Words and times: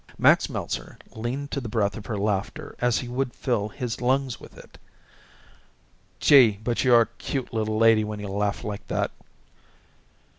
Max 0.17 0.49
Meltzer 0.49 0.97
leaned 1.11 1.51
to 1.51 1.61
the 1.61 1.69
breath 1.69 1.95
of 1.95 2.07
her 2.07 2.17
laughter 2.17 2.75
as 2.81 2.95
if 2.95 3.01
he 3.03 3.07
would 3.07 3.35
fill 3.35 3.69
his 3.69 4.01
lungs 4.01 4.39
with 4.39 4.57
it. 4.57 4.79
"Gee! 6.19 6.59
but 6.63 6.83
you're 6.83 7.01
a 7.01 7.05
cute 7.19 7.53
little 7.53 7.77
lady 7.77 8.03
when 8.03 8.19
you 8.19 8.27
laugh 8.27 8.63
like 8.63 8.87
that." 8.87 9.11